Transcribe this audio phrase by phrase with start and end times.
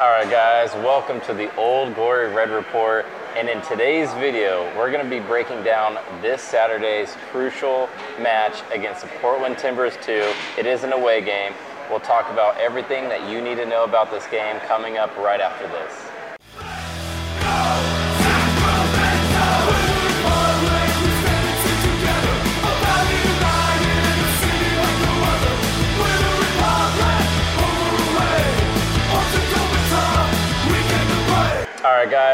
[0.00, 3.04] All right, guys, welcome to the Old Glory Red Report.
[3.36, 7.86] And in today's video, we're going to be breaking down this Saturday's crucial
[8.18, 10.32] match against the Portland Timbers 2.
[10.56, 11.52] It is an away game.
[11.90, 15.38] We'll talk about everything that you need to know about this game coming up right
[15.38, 16.09] after this.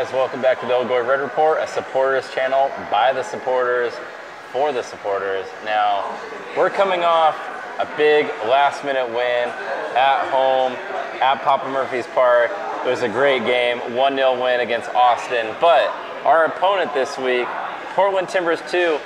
[0.03, 3.95] Guys, welcome back to the Red Report, a supporters channel by the supporters
[4.53, 5.47] for the supporters.
[5.65, 6.21] Now,
[6.55, 7.35] we're coming off
[7.79, 9.49] a big last minute win
[9.97, 10.73] at home
[11.23, 12.51] at Papa Murphy's Park.
[12.85, 15.57] It was a great game, 1 0 win against Austin.
[15.63, 15.89] But
[16.27, 17.49] our opponent this week,
[17.95, 18.99] Portland Timbers 2,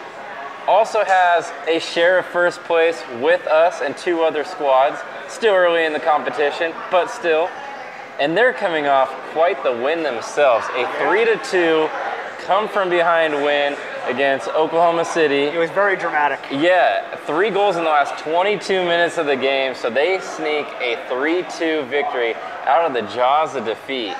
[0.66, 5.00] also has a share of first place with us and two other squads.
[5.28, 7.48] Still early in the competition, but still
[8.18, 10.66] and they're coming off quite the win themselves.
[10.74, 11.88] A three to two
[12.46, 13.76] come from behind win
[14.06, 15.44] against Oklahoma City.
[15.44, 16.40] It was very dramatic.
[16.50, 20.96] Yeah, three goals in the last 22 minutes of the game, so they sneak a
[21.08, 22.34] 3-2 victory
[22.64, 24.16] out of the jaws of defeat.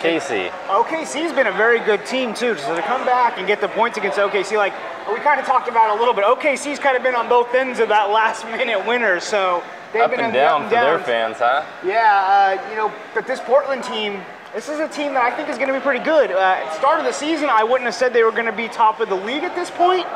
[0.00, 0.48] Casey.
[0.68, 2.56] OKC's been a very good team too.
[2.56, 4.72] So to come back and get the points against OKC, like
[5.12, 7.80] we kind of talked about a little bit, OKC's kind of been on both ends
[7.80, 9.20] of that last minute winner.
[9.20, 9.62] So
[9.92, 11.64] they've Up been and down up for and their fans, huh?
[11.84, 14.22] Yeah, uh, you know, but this Portland team,
[14.54, 16.32] this is a team that I think is going to be pretty good.
[16.32, 18.56] Uh, at the start of the season, I wouldn't have said they were going to
[18.56, 20.06] be top of the league at this point,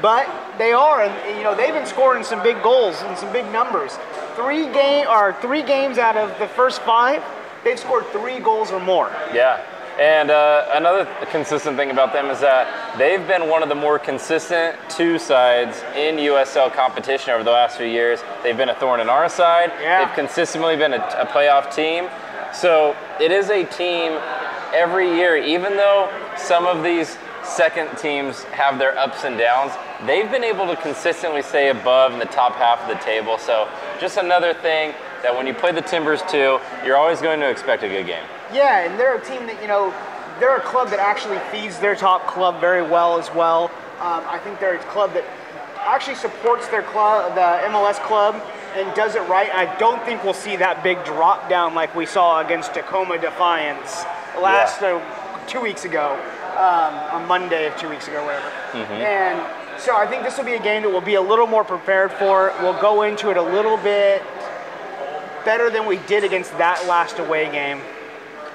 [0.00, 3.50] but they are, and you know they've been scoring some big goals and some big
[3.50, 3.98] numbers.
[4.36, 7.22] Three game or three games out of the first five,
[7.66, 9.10] they've scored three goals or more.
[9.34, 9.60] Yeah.
[9.98, 13.98] And uh, another consistent thing about them is that they've been one of the more
[13.98, 18.20] consistent two sides in USL competition over the last few years.
[18.42, 19.72] They've been a thorn in our side.
[19.80, 20.04] Yeah.
[20.04, 22.08] They've consistently been a, a playoff team.
[22.52, 24.20] So it is a team
[24.72, 29.72] every year, even though some of these second teams have their ups and downs,
[30.06, 33.38] they've been able to consistently stay above in the top half of the table.
[33.38, 33.68] So
[33.98, 37.82] just another thing that when you play the Timbers too, you're always going to expect
[37.82, 38.24] a good game.
[38.52, 39.92] Yeah, and they're a team that, you know,
[40.38, 43.64] they're a club that actually feeds their top club very well as well.
[44.00, 45.24] Um, I think they're a club that
[45.80, 48.34] actually supports their club, the MLS club,
[48.76, 49.50] and does it right.
[49.54, 54.04] I don't think we'll see that big drop down like we saw against Tacoma Defiance
[54.40, 54.96] last Yeah.
[54.96, 56.12] uh, two weeks ago,
[56.58, 58.50] um, on Monday of two weeks ago, whatever.
[58.92, 59.40] And
[59.80, 62.12] so I think this will be a game that we'll be a little more prepared
[62.12, 62.52] for.
[62.60, 64.22] We'll go into it a little bit
[65.46, 67.80] better than we did against that last away game.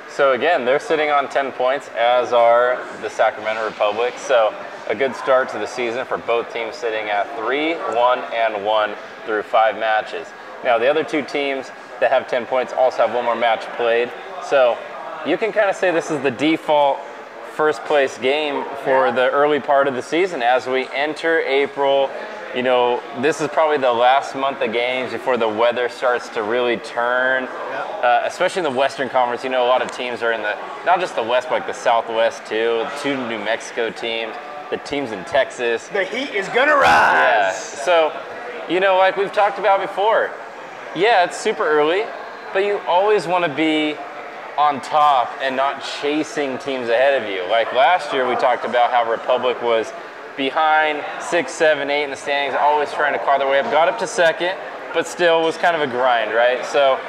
[0.09, 4.13] So again, they're sitting on 10 points, as are the Sacramento Republic.
[4.17, 4.53] So
[4.89, 8.95] a good start to the season for both teams sitting at 3, 1, and 1
[9.25, 10.27] through five matches.
[10.65, 11.71] Now, the other two teams
[12.01, 14.11] that have 10 points also have one more match played.
[14.43, 14.77] So
[15.25, 16.99] you can kind of say this is the default
[17.53, 22.09] first place game for the early part of the season as we enter April.
[22.55, 26.43] You know, this is probably the last month of games before the weather starts to
[26.43, 27.45] really turn.
[27.45, 30.57] Uh, especially in the Western Conference, you know, a lot of teams are in the
[30.85, 32.85] not just the West, but like the Southwest too.
[32.99, 34.35] Two New Mexico teams,
[34.69, 35.87] the teams in Texas.
[35.87, 36.83] The heat is gonna rise.
[36.83, 37.45] Yeah.
[37.45, 37.57] rise.
[37.57, 38.21] So,
[38.67, 40.29] you know, like we've talked about before,
[40.93, 42.03] yeah, it's super early,
[42.51, 43.95] but you always want to be
[44.57, 47.49] on top and not chasing teams ahead of you.
[47.49, 49.93] Like last year, we talked about how Republic was
[50.37, 53.71] behind six, seven, eight in the standings, always trying to claw their way up.
[53.71, 54.57] Got up to second,
[54.93, 56.65] but still was kind of a grind, right?
[56.65, 56.99] So,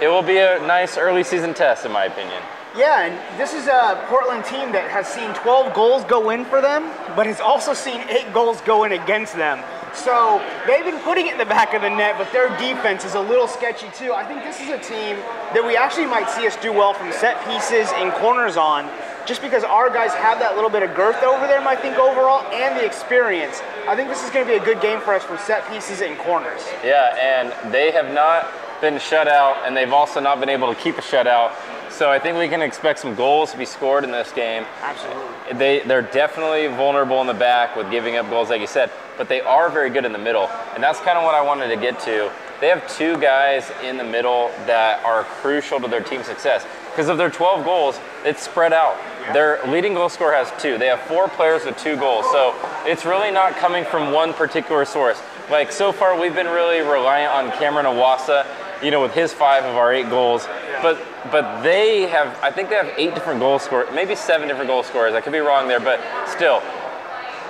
[0.00, 2.42] it will be a nice early season test, in my opinion.
[2.76, 6.60] Yeah, and this is a Portland team that has seen 12 goals go in for
[6.60, 9.62] them, but has also seen eight goals go in against them.
[9.94, 13.14] So they've been putting it in the back of the net, but their defense is
[13.14, 14.12] a little sketchy too.
[14.12, 15.16] I think this is a team
[15.54, 18.90] that we actually might see us do well from set pieces and corners on,
[19.26, 22.46] just because our guys have that little bit of girth over them, I think, overall,
[22.52, 23.60] and the experience.
[23.88, 26.00] I think this is going to be a good game for us from set pieces
[26.00, 26.60] and corners.
[26.84, 28.46] Yeah, and they have not
[28.80, 31.52] been shut out, and they've also not been able to keep a shutout.
[31.90, 34.64] So I think we can expect some goals to be scored in this game.
[34.82, 35.58] Absolutely.
[35.58, 39.28] They they're definitely vulnerable in the back with giving up goals, like you said, but
[39.28, 41.76] they are very good in the middle, and that's kind of what I wanted to
[41.76, 42.32] get to.
[42.60, 47.08] They have two guys in the middle that are crucial to their team success because
[47.08, 47.98] of their 12 goals.
[48.24, 48.96] It's spread out.
[49.32, 50.78] Their leading goal scorer has two.
[50.78, 52.54] They have four players with two goals, so
[52.86, 55.20] it's really not coming from one particular source.
[55.50, 58.46] Like so far, we've been really reliant on Cameron Iwasa,
[58.82, 60.46] you know, with his five of our eight goals.
[60.82, 60.98] But
[61.32, 64.82] but they have, I think they have eight different goal scorers, maybe seven different goal
[64.82, 65.14] scorers.
[65.14, 66.62] I could be wrong there, but still,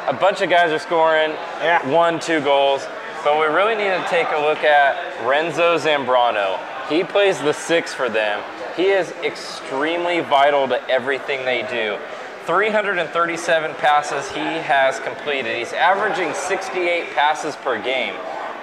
[0.07, 1.85] a bunch of guys are scoring Yeah.
[1.91, 2.87] one, two goals.
[3.25, 4.97] But we really need to take a look at
[5.27, 6.59] Renzo Zambrano.
[6.89, 8.41] He plays the six for them.
[8.77, 11.99] He is extremely vital to everything they do.
[12.47, 15.57] 337 passes he has completed.
[15.57, 18.15] He's averaging 68 passes per game,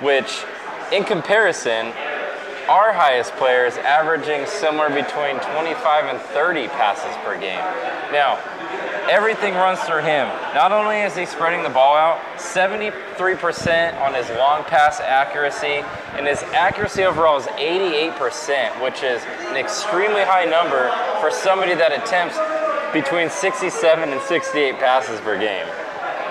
[0.01, 0.43] which,
[0.91, 1.93] in comparison,
[2.69, 7.63] our highest player is averaging somewhere between 25 and 30 passes per game.
[8.11, 8.37] Now,
[9.09, 10.27] everything runs through him.
[10.53, 15.83] Not only is he spreading the ball out, 73% on his long pass accuracy,
[16.17, 21.91] and his accuracy overall is 88%, which is an extremely high number for somebody that
[21.91, 22.37] attempts
[22.93, 25.65] between 67 and 68 passes per game.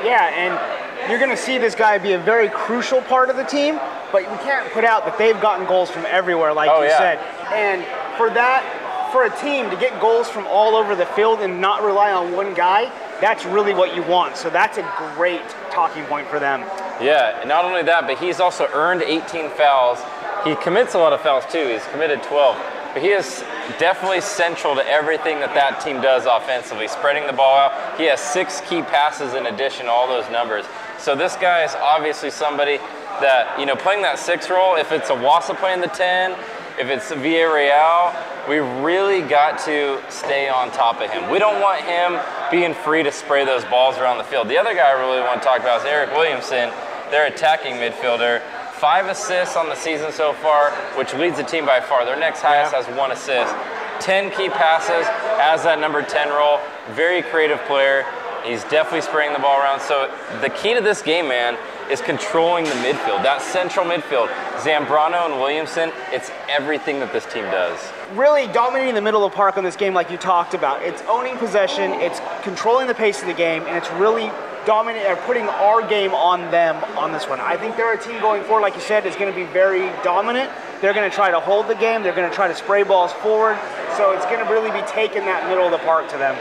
[0.05, 3.45] Yeah, and you're going to see this guy be a very crucial part of the
[3.45, 3.77] team,
[4.13, 6.99] but we can't put out that they've gotten goals from everywhere, like Oh, you yeah.
[6.99, 7.19] said.
[7.53, 7.85] And
[8.17, 8.63] for that,
[9.11, 12.33] for a team to get goals from all over the field and not rely on
[12.33, 12.91] one guy,
[13.21, 14.37] that's really what you want.
[14.37, 16.61] So that's a great talking point for them.
[17.01, 19.99] Yeah, and not only that, but he's also earned 18 fouls.
[20.45, 21.67] He commits a lot of fouls too.
[21.67, 22.57] He's committed 12.
[22.93, 23.45] But he is
[23.79, 27.99] definitely central to everything that that team does offensively, spreading the ball out.
[27.99, 30.65] He has six key passes in addition to all those numbers.
[30.99, 32.79] So this guy is obviously somebody
[33.21, 36.35] that, you know, playing that six role, if it's Iwasa playing the 10,
[36.79, 38.15] if it's Villarreal,
[38.49, 41.31] we really got to stay on top of him.
[41.31, 42.19] We don't want him
[42.51, 44.49] being free to spray those balls around the field.
[44.49, 46.71] The other guy I really want to talk about is Eryk Williamson,
[47.11, 48.43] their attacking midfielder.
[48.73, 52.05] Five assists on the season so far, which leads the team by far.
[52.05, 53.55] Their next highest has one assist.
[54.01, 55.07] 10 key passes,
[55.39, 56.59] as that number 10 role.
[56.93, 58.07] Very creative player.
[58.45, 59.81] He's definitely spraying the ball around.
[59.81, 61.57] So the key to this game, man,
[61.91, 63.23] is controlling the midfield.
[63.23, 64.29] That central midfield,
[64.59, 67.79] Zambrano and Williamson, it's everything that this team does.
[68.15, 70.83] really dominating the middle of the park on this game, like you talked about.
[70.83, 74.31] It's owning possession, it's controlling the pace of the game, and it's really
[74.67, 77.41] dominating or uh, putting our game on them on this one.
[77.41, 79.91] I think they're a team going forward, like you said, is going to be very
[80.03, 80.51] dominant.
[80.81, 82.03] They're going to try to hold the game.
[82.03, 83.59] They're going to try to spray balls forward.
[83.97, 86.37] So it's going to really be taking that middle of the park to them.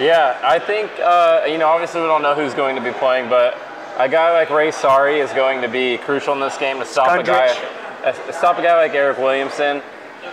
[0.00, 3.28] Yeah, I think, uh, you know, obviously we don't know who's going to be playing,
[3.28, 3.56] but
[3.96, 7.18] a guy like Ray Saari is going to be crucial in this game to stop
[7.18, 7.48] a guy,
[8.04, 9.82] uh, stop a guy like Eryk Williamson.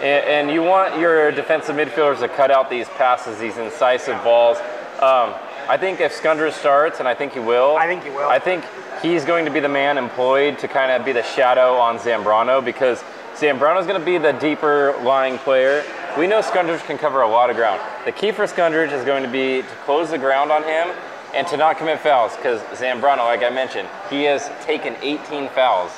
[0.01, 4.57] And, and you want your defensive midfielders to cut out these passes, these incisive balls.
[4.99, 5.35] Um,
[5.69, 8.27] I think if Skundrich starts, and I think he will, I think he will.
[8.27, 8.65] I think
[9.01, 12.65] he's going to be the man employed to kind of be the shadow on Zambrano
[12.65, 13.03] because
[13.35, 15.83] Zambrano is going to be the deeper lying player.
[16.17, 17.81] We know Skundrich can cover a lot of ground.
[18.05, 20.89] The key for Skundrich is going to be to close the ground on him
[21.33, 25.91] and to not commit fouls because Zambrano, like I mentioned, he has taken 18 fouls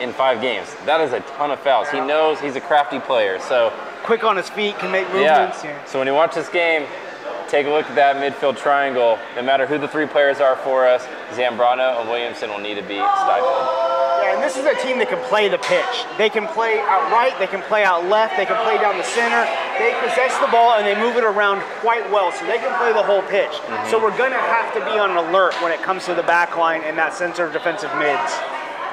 [0.00, 0.68] in five games.
[0.84, 1.88] That is a ton of fouls.
[1.88, 3.38] He knows he's a crafty player.
[3.40, 3.72] So,
[4.02, 5.64] Quick on his feet, can make movements.
[5.64, 5.82] yeah.
[5.86, 6.86] So when you watch this game,
[7.48, 9.18] take a look at that midfield triangle.
[9.34, 12.82] No matter who the three players are for us, Zambrano and Williamson will need to
[12.82, 13.93] be stifled.
[14.44, 16.04] This is a team that can play the pitch.
[16.20, 19.08] They can play out right, they can play out left, they can play down the
[19.16, 19.40] center.
[19.80, 22.92] They possess the ball and they move it around quite well, so they can play
[22.92, 23.56] the whole pitch.
[23.64, 23.88] Mm-hmm.
[23.88, 26.84] So we're gonna have to be on alert when it comes to the back line
[26.84, 28.36] and that center of defensive mids.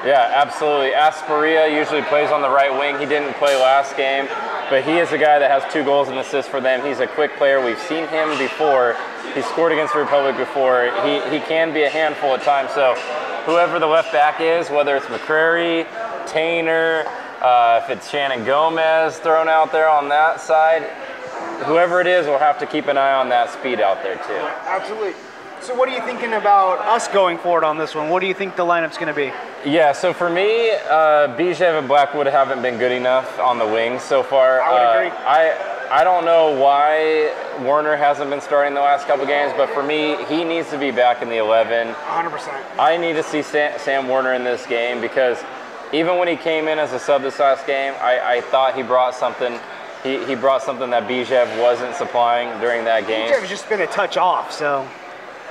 [0.08, 0.96] Yeah, absolutely.
[0.96, 2.96] Asprilla usually plays on the right wing.
[2.96, 4.32] He didn't play last game,
[4.72, 6.80] but he is a guy that has two goals and assists for them.
[6.80, 7.60] He's a quick player.
[7.60, 8.96] We've seen him before.
[9.36, 10.88] He scored against the Republic before.
[11.04, 12.72] He, he can be a handful at times.
[12.72, 12.96] So,
[13.44, 15.86] whoever the left back is, whether it's McCrary,
[16.26, 17.04] Taintor,
[17.40, 20.82] uh, if it's Shannon Gomez thrown out there on that side,
[21.64, 24.46] whoever it is, we'll have to keep an eye on that speed out there too.
[24.66, 25.14] Absolutely.
[25.60, 28.08] So what are you thinking about us going forward on this one?
[28.08, 29.32] What do you think the lineup's gonna be?
[29.64, 34.02] Yeah, so for me, uh, Bijev and Blackwood haven't been good enough on the wings
[34.02, 34.60] so far.
[34.60, 35.18] I would Uh, agree.
[35.24, 35.54] I
[35.92, 40.16] I don't know why Warner hasn't been starting the last couple games, but for me,
[40.24, 41.88] he needs to be back in the 11.
[41.88, 42.78] 100%.
[42.78, 45.36] I need to see Sam, Sam Warner in this game because
[45.92, 48.82] even when he came in as a sub this last game, I, I thought he
[48.82, 49.60] brought something.
[50.02, 53.28] He, he brought something that Bijev wasn't supplying during that game.
[53.28, 54.88] Jeff's just been a touch off, so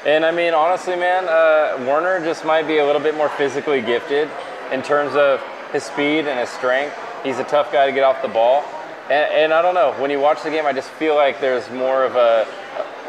[0.08, 3.80] And I mean, honestly, man, uh, Warner just might be a little bit more physically
[3.80, 4.28] gifted
[4.72, 5.40] in terms of
[5.72, 6.98] his speed and his strength.
[7.24, 8.66] He's a tough guy to get off the ball.
[9.12, 11.70] And, and I don't know, when you watch the game, I just feel like there's
[11.70, 12.48] more of a,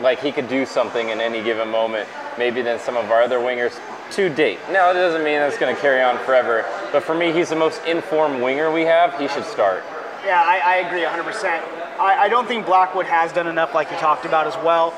[0.03, 3.39] like he could do something in any given moment, maybe than some of our other
[3.39, 3.79] wingers
[4.17, 4.59] to date.
[4.73, 7.57] Now, it doesn't mean that's going to carry on forever, but for me, he's the
[7.57, 9.17] most informed winger we have.
[9.17, 9.85] He should start.
[10.25, 11.45] Yeah, I, I agree 100%.
[12.01, 14.89] I, I don't think Blackwood has done enough, like you talked about as well.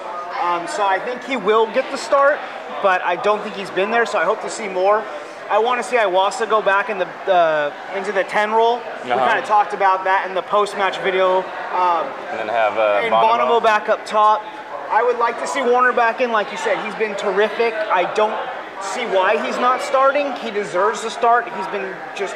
[0.40, 2.40] Um, so I think he will get the start,
[2.82, 4.06] but I don't think he's been there.
[4.06, 5.04] So I hope to see more.
[5.50, 8.76] I want to see Iwasa go back in the uh, into the 10 role.
[9.04, 9.26] We Uh-huh.
[9.26, 11.38] kind of talked about that in the post-match video.
[11.72, 13.60] Um, And then have uh, and Bonomo.
[13.60, 14.42] Bonomo back up top.
[14.90, 16.82] I would like to see Warner back in, like you said.
[16.84, 17.74] He's been terrific.
[17.74, 18.36] I don't
[18.82, 20.32] see why he's not starting.
[20.36, 21.44] He deserves to start.
[21.56, 22.34] He's been just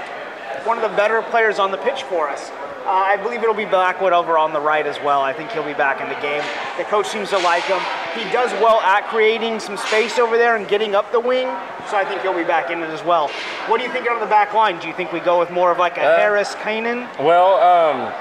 [0.64, 2.50] one of the better players on the pitch for us.
[2.84, 5.20] Uh, I believe it'll be Blackwood over on the right as well.
[5.20, 6.42] I think he'll be back in the game.
[6.78, 7.80] The coach seems to like him.
[8.18, 11.46] He does well at creating some space over there and getting up the wing,
[11.88, 13.28] so I think he'll be back in it as well.
[13.68, 14.80] What do you think on the back line?
[14.80, 17.06] Do you think we go with more of like a Uh, Harris Kanan?
[17.22, 18.12] Well, um,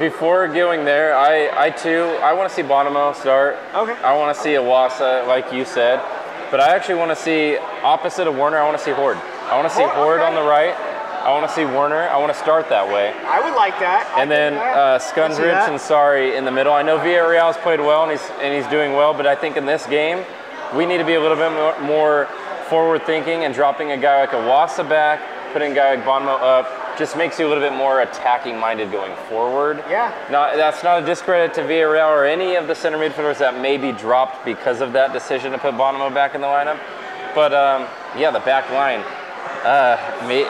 [0.00, 3.56] before going there, I, I too, I want to see Bonomo start.
[3.72, 3.94] Okay.
[4.02, 6.02] I want to see Iwasa, like you said.
[6.50, 9.18] But I actually want to see, opposite of Warner, I want to see Horde.
[9.50, 10.28] I want to see Horde, Horde okay.
[10.28, 10.74] on the right.
[11.26, 12.08] I want to see Werner.
[12.08, 13.12] I want to start that way.
[13.26, 14.06] I would like that.
[14.16, 16.72] I And then uh, I Skundrich and Saari in the middle.
[16.72, 19.66] I know Villarreal's played well and he's and he's doing well, but I think in
[19.66, 20.24] this game
[20.76, 22.26] we need to be a little bit more, more
[22.70, 25.20] forward thinking and dropping a guy like Iwasa back,
[25.52, 28.92] putting a guy like Bonomo up, just makes you a little bit more attacking minded
[28.92, 29.82] going forward.
[29.90, 30.14] Yeah.
[30.30, 33.78] Not, that's not a discredit to Villarreal or any of the center midfielders that may
[33.78, 36.78] be dropped because of that decision to put Bonomo back in the lineup.
[37.34, 39.00] But um, yeah, the back line.
[39.66, 39.96] Uh,
[40.28, 40.44] may,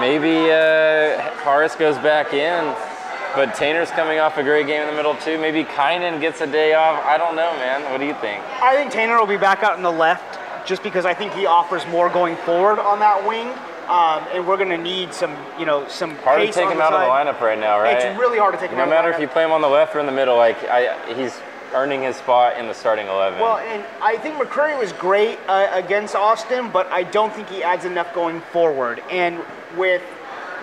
[0.00, 2.64] maybe uh, Harris goes back in,
[3.34, 5.38] but Taintor's coming off a great game in the middle too.
[5.38, 7.04] Maybe Kynan gets a day off.
[7.04, 7.90] I don't know, man.
[7.90, 8.42] What do you think?
[8.62, 11.46] I think Tanner will be back out on the left just because I think he
[11.46, 13.48] offers more going forward on that wing.
[13.86, 16.92] Um, and we're going to need some, you know, some Hard to take him out
[16.92, 17.96] of the lineup right now, right?
[17.96, 19.52] It's really hard to take him no out of the matter if you play him
[19.52, 21.38] on the left or in the middle, like I, he's
[21.72, 23.38] earning his spot in the starting eleven.
[23.38, 27.62] Well, and I think McCrary was great uh, against Austin, but I don't think he
[27.62, 29.00] adds enough going forward.
[29.08, 29.40] And
[29.76, 30.02] with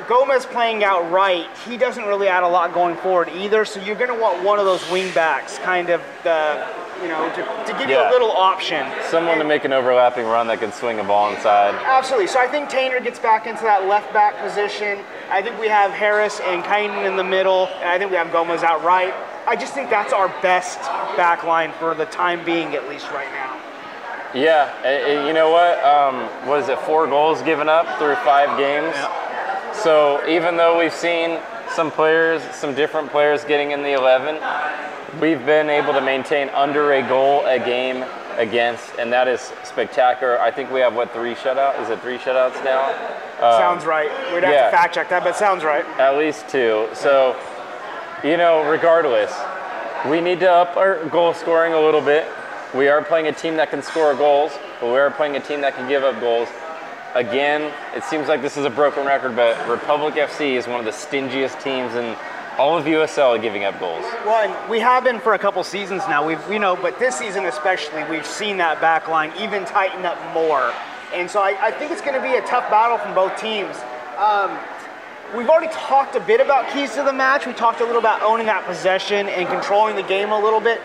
[0.08, 3.66] Gomez playing out right, he doesn't really add a lot going forward either.
[3.66, 6.68] So you're going to want one of those wing backs, kind of, uh,
[7.02, 8.86] you know, to, to give you a little option.
[9.10, 11.76] Someone to make an overlapping run that can swing a ball inside.
[11.86, 12.28] Absolutely.
[12.28, 15.00] So I think Taintor gets back into that left back position.
[15.30, 18.32] I think we have Harris and Kynan in the middle, and I think we have
[18.32, 19.14] Gomez out right.
[19.46, 20.80] I just think that's our best
[21.18, 23.53] back line for the time being, at least right now.
[24.34, 25.84] Yeah, and- you know what?
[25.84, 28.96] Um, was it four goals given up through five games?
[29.84, 31.40] So even though we've seen
[31.76, 34.40] some players, some different players getting in the 11,
[35.20, 38.04] we've been able to maintain under a goal a game
[38.38, 40.40] against, and that is spectacular.
[40.40, 41.82] I think we have what three shutout?
[41.82, 42.94] Is it three shutouts now?
[43.40, 44.10] sounds right.
[44.34, 44.66] We'd have yeah.
[44.66, 45.86] to fact check that, but sounds right.
[46.00, 46.88] At least two.
[46.94, 47.36] So,
[48.24, 49.34] you know, regardless,
[50.10, 52.28] we need to up our goal scoring a little bit.
[52.74, 54.52] We are playing a team that can score goals,
[54.82, 56.50] but we are playing a team that can give up goals.
[57.14, 60.86] Again, it seems like this is a broken record, but Republic FC is one of
[60.86, 62.16] the stingiest teams in
[62.58, 64.04] all of USL giving up goals.
[64.26, 66.26] Well, we have been for a couple seasons now.
[66.26, 70.18] We've, you know, but this season especially, we've seen that back line even tighten up
[70.34, 70.74] more.
[71.14, 73.76] And so I, I think it's going to be a tough battle from both teams.
[74.18, 74.58] Um,
[75.38, 77.46] we've already talked a bit about keys to the match.
[77.46, 80.82] We talked a little about owning that possession and controlling the game a little bit.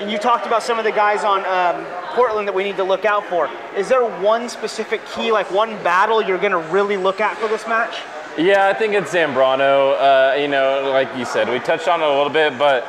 [0.00, 1.84] And you talked about some of the guys on um,
[2.14, 3.48] Portland that we need to look out for.
[3.76, 7.46] Is there one specific key, like one battle you're going to really look at for
[7.46, 8.02] this match?
[8.36, 10.32] Yeah, I think it's Zambrano.
[10.32, 12.84] Uh, you know, like you said, we touched on it a little bit, but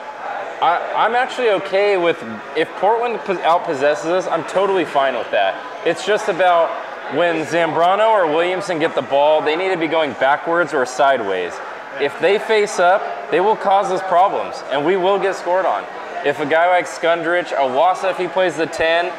[0.61, 2.17] I, I'm actually okay with
[2.57, 4.25] if Portland pos- outpossesses us.
[4.25, 5.85] I'm totally fine with that.
[5.85, 6.71] It's just about
[7.15, 11.53] when Zambrano or Williamson get the ball, they need to be going backwards or sideways.
[12.01, 15.85] If they face up, they will cause us problems, and we will get scored on.
[16.25, 19.13] If a guy like Skundrich, Iwasa, if he plays the 10,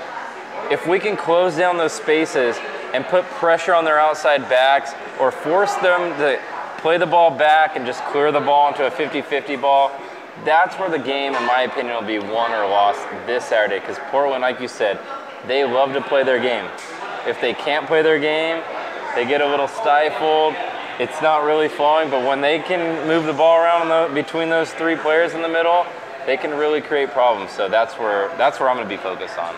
[0.72, 2.56] if we can close down those spaces
[2.92, 6.40] and put pressure on their outside backs or force them to
[6.78, 9.92] play the ball back and just clear the ball into a 50-50 ball,
[10.44, 13.78] that's where the game, in my opinion, will be won or lost this Saturday.
[13.78, 14.98] Because Portland, like you said,
[15.46, 16.68] they love to play their game.
[17.24, 18.64] If they can't play their game,
[19.14, 20.56] they get a little stifled.
[20.98, 24.72] It's not really flowing, but when they can move the ball around the, between those
[24.72, 25.86] three players in the middle,
[26.26, 27.52] they can really create problems.
[27.52, 29.54] So that's where that's where I'm going to be focused on.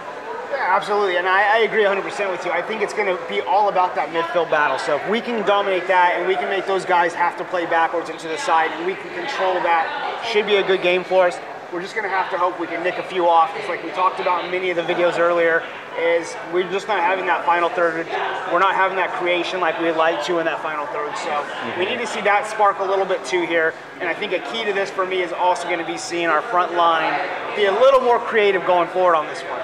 [0.51, 2.51] Yeah, absolutely, and I, I agree 100% with you.
[2.51, 4.79] I think it's going to be all about that midfield battle.
[4.79, 7.67] So if we can dominate that and we can make those guys have to play
[7.67, 11.27] backwards into the side and we can control that, should be a good game for
[11.27, 11.39] us.
[11.71, 13.85] We're just going to have to hope we can nick a few off, because like
[13.85, 15.63] we talked about in many of the videos earlier,
[16.01, 18.07] is we're just not having that final third.
[18.51, 21.15] We're not having that creation like we'd like to in that final third.
[21.19, 21.45] So
[21.79, 23.75] we need to see that spark a little bit too here.
[24.01, 26.29] And I think a key to this for me is also going to be seeing
[26.29, 27.21] our front line
[27.55, 29.61] be a little more creative going forward on this one.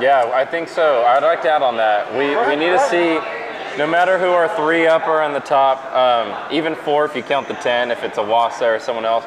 [0.00, 1.04] Yeah, I think so.
[1.04, 2.10] I'd like to add on that.
[2.12, 3.18] We, we need to see,
[3.76, 7.22] no matter who our three up are on the top, um, even four if you
[7.22, 9.24] count the 10, if it's Iwasa or someone else,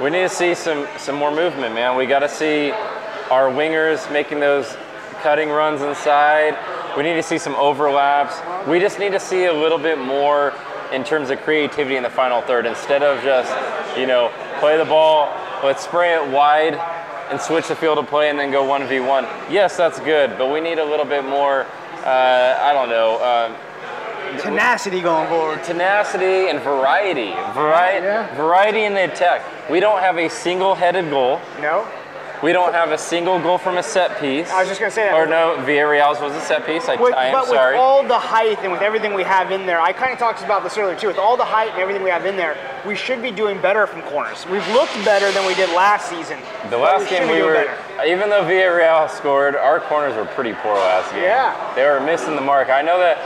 [0.00, 1.96] we need to see some, some more movement, man.
[1.96, 2.70] We got to see
[3.30, 4.76] our wingers making those
[5.22, 6.56] cutting runs inside.
[6.96, 8.40] We need to see some overlaps.
[8.68, 10.54] We just need to see a little bit more
[10.92, 14.84] in terms of creativity in the final third instead of just, you know, play the
[14.84, 15.32] ball,
[15.64, 16.74] let's spray it wide
[17.30, 19.50] and switch the field of play and then go 1v1.
[19.50, 21.66] Yes, that's good, but we need a little bit more,
[22.04, 23.56] uh, I don't know, um,
[24.38, 25.62] Tenacity going forward.
[25.64, 27.32] tenacity and variety.
[27.54, 28.26] Variety, Yeah.
[28.36, 29.42] variety in the attack.
[29.70, 31.40] We don't have a single-headed goal.
[31.60, 31.84] No?
[32.40, 34.48] We don't have a single goal from a set piece.
[34.52, 35.14] I was just gonna say that.
[35.14, 36.88] Or no, Villarreal's was a set piece.
[36.88, 37.72] I, With, I am but sorry.
[37.74, 40.44] with all the height and with everything we have in there, I kind of talked
[40.44, 41.08] about this earlier too.
[41.08, 42.56] With all the height and everything we have in there,
[42.86, 44.46] we should be doing better from corners.
[44.46, 46.38] We've looked better than we did last season.
[46.70, 47.74] the last should game we were, better.
[48.06, 51.24] even though Villarreal scored, our corners were pretty poor last game.
[51.24, 51.56] Yeah.
[51.74, 52.70] They were missing the mark.
[52.70, 53.18] I know that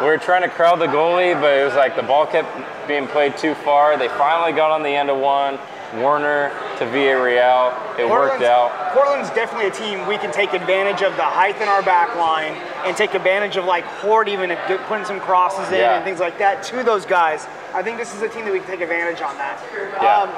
[0.00, 2.48] we were trying to crowd the goalie, but it was like the ball kept
[2.88, 3.96] being played too far.
[3.96, 5.58] They finally got on the end of one.
[5.96, 7.70] Warner to Villarreal.
[7.98, 8.92] It worked out.
[8.92, 12.54] Portland's definitely a team we can take advantage of the height in our back line
[12.84, 15.94] and take advantage of like Horde even if putting some crosses in Yeah.
[15.96, 17.46] and things like that to those guys.
[17.72, 19.58] I think this is a team that we can take advantage on that.
[20.00, 20.22] Yeah.
[20.22, 20.28] Um,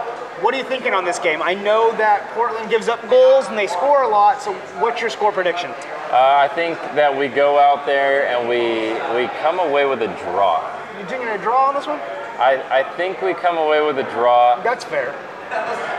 [0.42, 1.42] what are you thinking on this game?
[1.42, 4.40] I know that Portland gives up goals and they score a lot.
[4.40, 5.70] So what's your score prediction?
[5.70, 10.08] Uh, I think that we go out there and we we come away with a
[10.24, 10.62] draw.
[10.98, 11.98] You thinking a draw on this one?
[12.38, 15.14] I, I think we come away with a draw That's fair.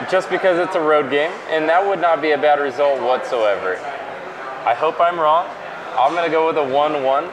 [0.10, 3.78] just because it's a road game, and that would not be a bad result whatsoever.
[4.66, 5.48] I hope I'm wrong.
[5.98, 7.24] I'm going to go with a 1 1,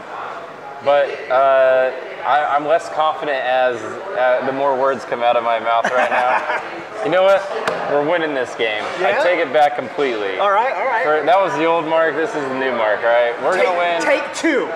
[0.84, 1.92] but uh,
[2.24, 6.10] I, I'm less confident as uh, the more words come out of my mouth right
[6.10, 7.04] now.
[7.04, 7.42] you know what?
[7.90, 8.82] We're winning this game.
[9.00, 9.18] Yeah?
[9.20, 10.38] I take it back completely.
[10.38, 11.04] All right, all right.
[11.04, 13.34] For- that was the old mark, this is the new mark, right?
[13.42, 14.02] We're going to win.
[14.02, 14.70] Take, take two.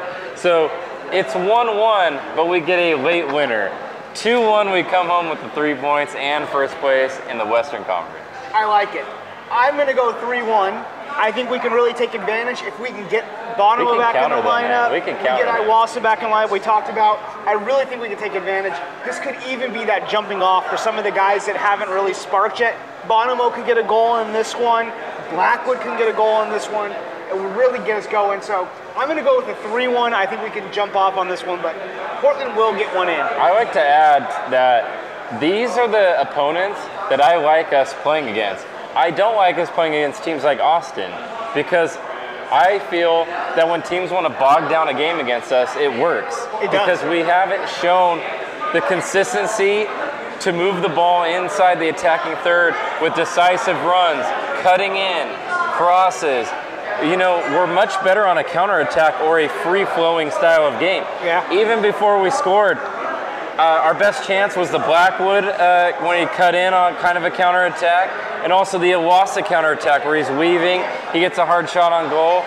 [0.36, 0.70] So
[1.12, 3.72] it's 1 1, but we get a late winner.
[4.14, 7.82] 2 1, we come home with the three points and first place in the Western
[7.84, 8.26] Conference.
[8.52, 9.06] I like it.
[9.50, 10.84] I'm going to go 3 1.
[11.16, 13.24] I think we can really take advantage if we can get
[13.56, 14.92] Bonomo We back in the them, lineup.
[14.92, 15.68] We can get counter them.
[15.68, 16.50] Iwasa back in line.
[16.50, 17.18] We talked about.
[17.46, 18.74] I really think we can take advantage.
[19.04, 22.12] This could even be that jumping off for some of the guys that haven't really
[22.12, 22.76] sparked yet.
[23.08, 24.92] Bonomo could get a goal in this one.
[25.30, 26.92] Blackwood can get a goal in this one.
[27.28, 28.42] It would really get us going.
[28.42, 30.12] So I'm going to go with a 3 1.
[30.12, 31.74] I think we can jump off on this one, but
[32.20, 33.20] Portland will get one in.
[33.20, 38.64] I like to add that these are the opponents that I like us playing against.
[38.96, 41.12] I don't like us playing against teams like Austin
[41.54, 41.98] because
[42.50, 46.34] I feel that when teams want to bog down a game against us, it works.
[46.62, 46.80] It does.
[46.80, 48.18] Because we haven't shown
[48.72, 49.84] the consistency
[50.40, 54.24] to move the ball inside the attacking third with decisive runs,
[54.62, 55.28] cutting in,
[55.76, 56.48] crosses.
[57.02, 61.04] You know, we're much better on a counterattack or a free flowing style of game.
[61.22, 61.44] Yeah.
[61.52, 66.54] Even before we scored, uh, our best chance was the Blackwood uh, when he cut
[66.54, 68.08] in on kind of a counterattack,
[68.42, 72.42] and also the Iwasa counterattack where he's weaving, he gets a hard shot on goal.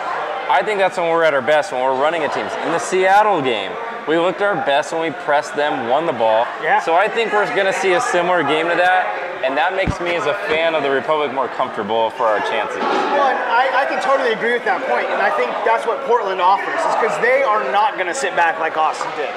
[0.50, 2.52] I think that's when we're at our best when we're running at teams.
[2.66, 3.72] In the Seattle game,
[4.08, 6.50] we looked our best when we pressed them, won the ball.
[6.64, 6.82] Yeah.
[6.82, 9.06] So I think we're going to see a similar game to that,
[9.46, 12.82] and that makes me as a fan of the Republic more comfortable for our chances.
[12.82, 16.42] Well, I, I can totally agree with that point, and I think that's what Portland
[16.42, 19.30] offers, is because they are not going to sit back like Austin did.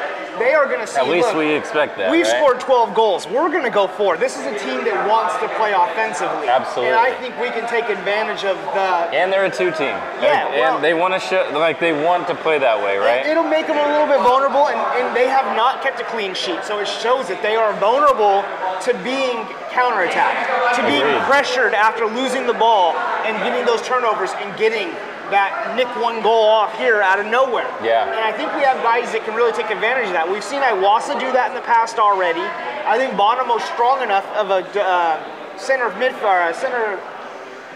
[0.43, 0.99] They are going to see.
[0.99, 2.11] At least look, we expect that.
[2.11, 2.37] We've right?
[2.37, 3.27] scored 12 goals.
[3.27, 4.21] We're going to go for it.
[4.21, 6.49] This is a team that wants to play offensively.
[6.51, 6.91] Absolutely.
[6.91, 8.91] And I think we can take advantage of the.
[9.15, 9.95] And they're a two team.
[10.19, 13.25] Yeah, And well- they want to show, like, they want to play that way, right?
[13.25, 16.35] It'll make them a little bit vulnerable, and, and they have not kept a clean
[16.35, 18.43] sheet, so it shows that they are vulnerable
[18.83, 21.27] to being counterattacked, to being Agreed.
[21.27, 24.93] pressured after losing the ball and getting those turnovers and getting
[25.33, 27.69] that nick one goal off here out of nowhere.
[27.83, 28.05] Yeah.
[28.05, 30.29] And I think we have guys that can really take advantage of that.
[30.29, 32.45] We've seen Iwasa do that in the past already.
[32.85, 37.01] I think Bonomo's strong enough of a uh, center of mid, uh, center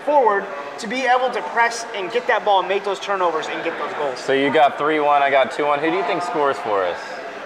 [0.05, 0.45] forward
[0.79, 3.79] to be able to press and get that ball and make those turnovers and get
[3.79, 4.21] those goals.
[4.21, 5.81] So you got 3 1, I got 2 1.
[5.81, 7.01] Who do you think scores for us?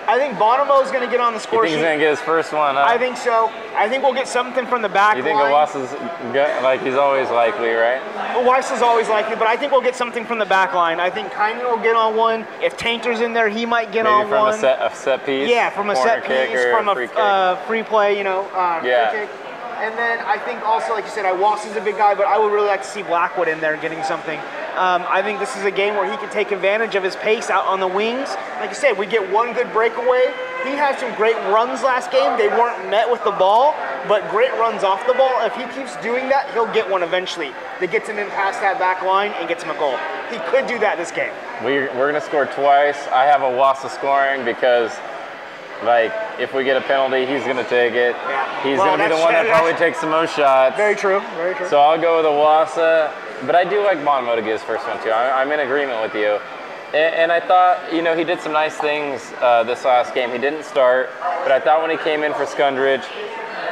[0.08, 2.04] I think Bonomo is going to get on the You score think he's going to
[2.04, 2.74] get his first one?
[2.74, 2.84] Huh?
[2.86, 3.50] I think so.
[3.76, 5.18] I think we'll get something from the back line.
[5.18, 5.38] You think.
[5.38, 5.92] Iwasa's
[6.32, 8.00] go- like he's always likely, right?
[8.44, 10.98] Weiss is always likely, but I think we'll get something from the back line.
[11.00, 12.46] I think Kynan will get on one.
[12.62, 14.52] If Taintor's in there, he might get Maybe on from one.
[14.52, 15.48] From a set, a set piece?
[15.48, 19.10] yeah, from a set piece, from a free uh, free play, you know, uh, Yeah.
[19.10, 19.30] free kick.
[19.80, 22.52] And then I think also, like you said, Iwasa's a big guy, but I would
[22.52, 24.38] really like to see Blackwood in there getting something.
[24.80, 27.50] Um, I think this is a game where he can take advantage of his pace
[27.50, 28.30] out on the wings.
[28.60, 30.32] Like you said, we get one good breakaway.
[30.64, 32.38] He had some great runs last game.
[32.38, 33.74] They weren't met with the ball,
[34.08, 35.36] but great runs off the ball.
[35.44, 38.78] If he keeps doing that, he'll get one eventually that gets him in past that
[38.78, 39.98] back line and gets him a goal.
[40.32, 41.32] He could do that this game.
[41.62, 43.06] we, we're going to score twice.
[43.08, 44.96] I have Iwasa scoring because,
[45.84, 46.08] like,
[46.40, 48.16] if we get a penalty, he's going to take it.
[48.16, 48.62] Yeah.
[48.64, 50.74] He's Well, going to be the one that probably takes the most shots.
[50.76, 51.20] Very true.
[51.36, 51.68] Very true.
[51.68, 53.12] So I'll go with Iwasa,
[53.46, 55.10] but I do like get his first one too.
[55.10, 56.38] I, I'm in agreement with you.
[56.92, 60.30] And, and I thought, you know, he did some nice things uh, this last game.
[60.30, 63.04] He didn't start, but I thought when he came in for Skundridge,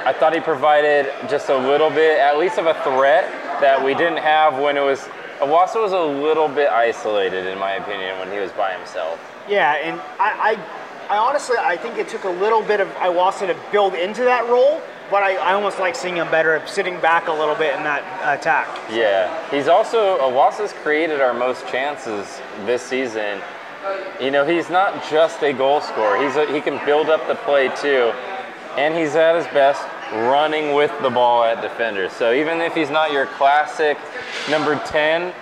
[0.04, 3.94] I thought he provided just a little bit, at least of a threat that we
[3.94, 5.00] didn't have when it was.
[5.40, 9.20] Iwasa was a little bit isolated, in my opinion, when he was by himself.
[9.48, 10.57] Yeah, and I,
[11.09, 14.24] I, I honestly, I think it took a little bit of Iwasa to build into
[14.24, 17.74] that role, but I, I almost like seeing him better sitting back a little bit
[17.76, 18.02] in that
[18.38, 18.68] attack.
[18.90, 23.40] Yeah, he's also uh, Iwasa's created our most chances this season.
[24.20, 26.22] You know, he's not just a goal scorer.
[26.22, 28.12] He's a, he can build up the play too,
[28.76, 32.12] and he's at his best running with the ball at defenders.
[32.12, 33.98] So even if he's not your classic
[34.50, 35.32] number 10,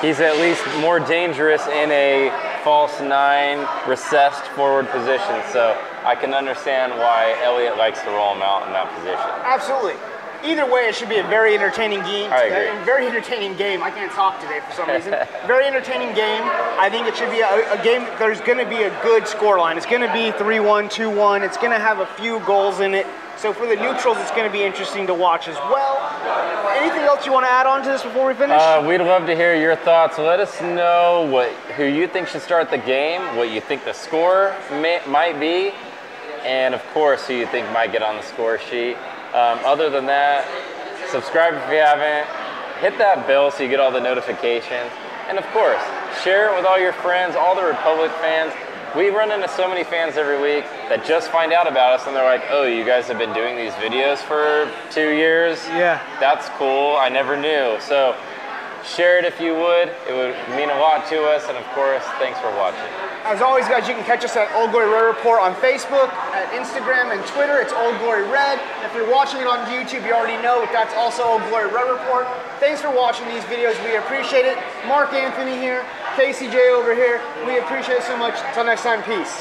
[0.00, 5.42] he's at least more dangerous in a false nine, recessed forward position.
[5.52, 9.30] So I can understand why Elliot likes to roll him out in that position.
[9.44, 9.94] Absolutely.
[10.44, 12.30] Either way, it should be a very entertaining game.
[12.30, 12.84] I agree.
[12.84, 13.82] Very entertaining game.
[13.82, 15.14] I can't talk today for some reason.
[15.46, 16.42] very entertaining game.
[16.44, 18.06] I think it should be a, a game.
[18.18, 19.78] There's going to be a good score line.
[19.78, 21.42] It's going to be 3 1, 2 1.
[21.42, 23.06] It's going to have a few goals in it.
[23.36, 25.98] So for the neutrals, it's going to be interesting to watch as well.
[26.76, 28.56] Anything else you want to add on to this before we finish?
[28.58, 30.18] Uh, we'd love to hear your thoughts.
[30.18, 33.92] Let us know what who you think should start the game, what you think the
[33.92, 35.72] score may, might be,
[36.44, 38.96] and of course, who you think might get on the score sheet.
[39.34, 40.46] Um, other than that,
[41.10, 42.28] subscribe if you haven't.
[42.80, 44.90] Hit that bell so you get all the notifications.
[45.28, 45.82] And of course,
[46.22, 48.52] share it with all your friends, all the Republic fans.
[48.96, 52.14] We run into so many fans every week that just find out about us and
[52.14, 55.58] they're like, oh, you guys have been doing these videos for two years?
[55.74, 55.98] Yeah.
[56.20, 56.94] That's cool.
[56.96, 57.76] I never knew.
[57.80, 58.14] So
[58.86, 59.88] share it if you would.
[60.06, 61.42] It would mean a lot to us.
[61.48, 63.13] And of course, thanks for watching.
[63.24, 66.52] As always, guys, you can catch us at Old Glory Red Report on Facebook, at
[66.52, 67.56] Instagram, and Twitter.
[67.56, 68.60] It's Old Glory Red.
[68.84, 72.28] If you're watching it on YouTube, you already know that's also Old Glory Red Report.
[72.60, 73.80] Thanks for watching these videos.
[73.82, 74.60] We appreciate it.
[74.86, 75.86] Mark Anthony here,
[76.20, 77.22] KCJ over here.
[77.46, 78.36] We appreciate it so much.
[78.44, 79.32] Until next time, peace.